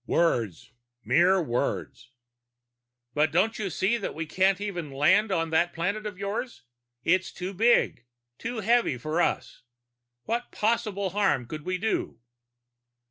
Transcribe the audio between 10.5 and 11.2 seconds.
possible